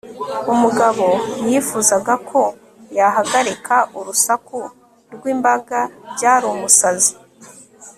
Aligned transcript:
umugabo 0.53 1.07
yifuzaga 1.49 2.13
ko 2.29 2.41
yahagarika 2.97 3.75
urusaku 3.99 4.57
rw'imbaga; 5.15 5.79
byari 6.13 6.45
umusazi 6.53 7.13